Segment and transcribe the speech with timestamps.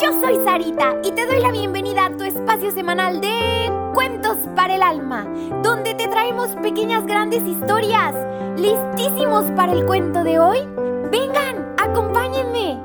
[0.00, 4.74] yo soy Sarita y te doy la bienvenida a tu espacio semanal de Cuentos para
[4.74, 5.24] el Alma,
[5.62, 8.14] donde te traemos pequeñas grandes historias.
[8.58, 10.58] ¿Listísimos para el cuento de hoy?
[11.10, 12.78] Vengan, acompáñenme.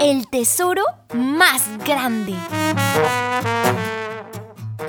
[0.00, 0.82] El tesoro
[1.14, 2.34] más grande.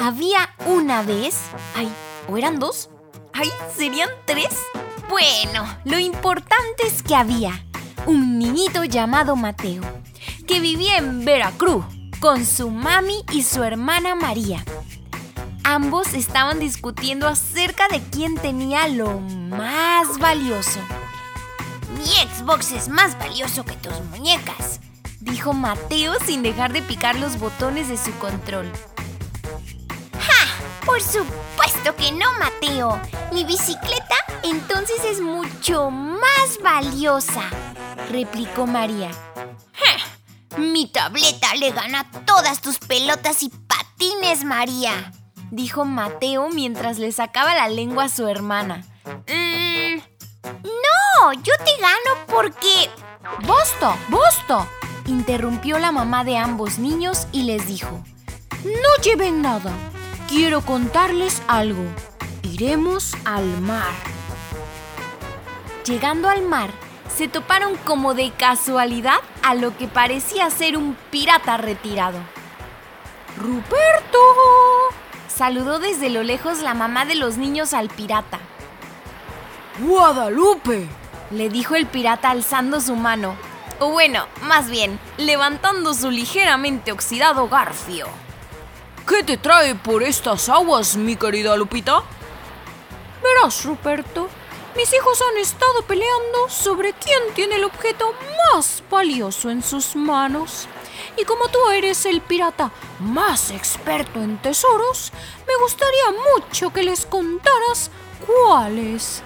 [0.02, 1.40] Había una vez...
[1.76, 1.92] Ay,
[2.28, 2.90] ¿o eran dos?
[3.42, 4.50] Ay, ¿serían tres?
[5.08, 7.64] Bueno, lo importante es que había
[8.06, 9.82] un niñito llamado Mateo,
[10.46, 11.86] que vivía en Veracruz
[12.20, 14.66] con su mami y su hermana María.
[15.64, 20.82] Ambos estaban discutiendo acerca de quién tenía lo más valioso.
[21.98, 24.82] Mi Xbox es más valioso que tus muñecas,
[25.22, 28.70] dijo Mateo sin dejar de picar los botones de su control.
[30.90, 33.00] Por supuesto que no, Mateo.
[33.32, 37.44] Mi bicicleta entonces es mucho más valiosa,
[38.10, 39.12] replicó María.
[40.58, 45.14] Mi tableta le gana todas tus pelotas y patines, María,
[45.52, 48.84] dijo Mateo mientras le sacaba la lengua a su hermana.
[49.28, 50.00] Mm,
[50.44, 52.90] no, yo te gano porque...
[53.48, 53.96] ¡Basta!
[54.10, 54.68] ¡Basta!
[55.06, 58.04] interrumpió la mamá de ambos niños y les dijo,
[58.64, 59.72] No lleven nada,
[60.30, 61.84] quiero contarles algo.
[62.44, 63.92] Iremos al mar.
[65.86, 66.70] Llegando al mar,
[67.18, 72.20] se toparon como de casualidad a lo que parecía ser un pirata retirado.
[73.38, 74.20] ¡Ruperto!
[75.28, 78.40] Saludó desde lo lejos la mamá de los niños al pirata.
[79.80, 80.88] ¡Guadalupe!
[81.32, 83.36] Le dijo el pirata alzando su mano,
[83.80, 88.08] o bueno, más bien, levantando su ligeramente oxidado garfio.
[89.10, 92.04] ¿Qué te trae por estas aguas, mi querida Lupita?
[93.24, 94.30] Verás, Ruperto,
[94.78, 98.14] mis hijos han estado peleando sobre quién tiene el objeto
[98.54, 100.68] más valioso en sus manos.
[101.18, 102.70] Y como tú eres el pirata
[103.00, 105.12] más experto en tesoros,
[105.48, 107.90] me gustaría mucho que les contaras
[108.28, 109.24] cuál es.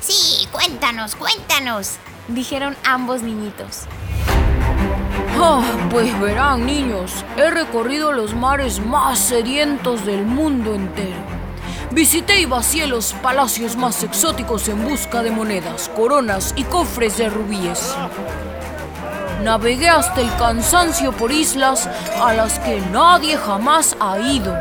[0.00, 1.96] Sí, cuéntanos, cuéntanos,
[2.28, 3.86] dijeron ambos niñitos.
[5.42, 11.40] Ah, pues verán, niños, he recorrido los mares más sedientos del mundo entero
[11.92, 17.28] Visité y vacié los palacios más exóticos en busca de monedas, coronas y cofres de
[17.28, 17.96] rubíes.
[19.42, 21.88] Navegué hasta el cansancio por islas
[22.22, 24.56] a las que nadie jamás ha ido.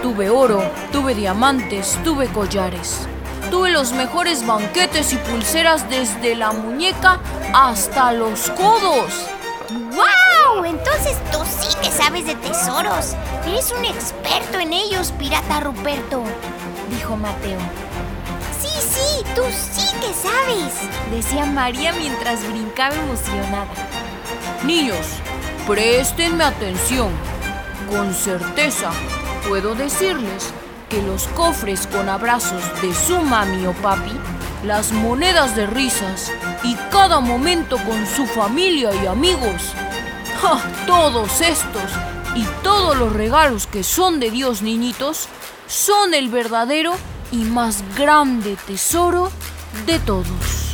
[0.00, 3.08] Tuve oro, tuve diamantes, tuve collares.
[3.50, 7.18] Tuve los mejores banquetes y pulseras desde la muñeca
[7.52, 9.28] hasta los codos.
[9.94, 10.64] ¡Wow!
[10.64, 13.14] Entonces tú sí que sabes de tesoros.
[13.46, 16.24] Eres un experto en ellos, pirata Ruperto,
[16.90, 17.58] dijo Mateo.
[18.60, 20.72] Sí, sí, tú sí que sabes,
[21.10, 23.68] decía María mientras brincaba emocionada.
[24.64, 25.06] Niños,
[25.66, 27.10] préstenme atención.
[27.90, 28.90] Con certeza
[29.48, 30.52] puedo decirles
[30.88, 34.18] que los cofres con abrazos de su mami o papi,
[34.64, 36.30] las monedas de risas
[37.06, 39.74] cada momento con su familia y amigos,
[40.40, 40.58] ¡ja!
[40.86, 41.82] todos estos
[42.34, 45.28] y todos los regalos que son de Dios, niñitos,
[45.66, 46.94] son el verdadero
[47.30, 49.30] y más grande tesoro
[49.84, 50.72] de todos.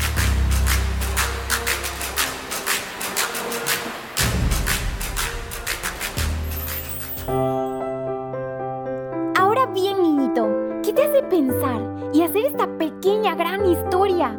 [9.34, 10.46] Ahora bien, niñito,
[10.84, 11.82] ¿qué te hace pensar
[12.14, 14.38] y hacer esta pequeña gran historia?